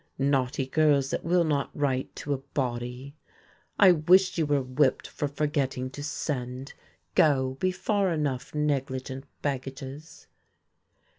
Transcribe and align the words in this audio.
"Naughty 0.17 0.65
girls 0.65 1.11
that 1.11 1.23
will 1.23 1.43
not 1.43 1.69
write 1.75 2.15
to 2.15 2.33
a 2.33 2.39
body!" 2.39 3.13
"I 3.77 3.91
wish 3.91 4.35
you 4.35 4.47
were 4.47 4.63
whipped 4.63 5.05
for 5.05 5.27
forgetting 5.27 5.91
to 5.91 6.01
send. 6.01 6.73
Go, 7.13 7.55
be 7.59 7.71
far 7.71 8.11
enough, 8.11 8.55
negligent 8.55 9.25
baggages." 9.43 10.25